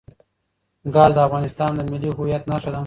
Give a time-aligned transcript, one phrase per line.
[0.93, 2.79] ګاز د افغانستان د ملي هویت نښه ده.